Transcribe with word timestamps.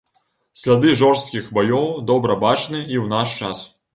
Сляды 0.61 0.93
жорсткіх 1.01 1.51
баёў 1.59 1.85
добра 2.11 2.39
бачны 2.47 2.79
і 2.79 2.95
ў 3.03 3.05
наш 3.15 3.37
час. 3.43 3.63